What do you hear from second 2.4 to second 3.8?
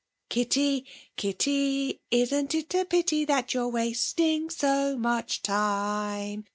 it a pity, That you're